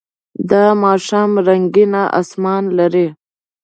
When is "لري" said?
2.77-3.07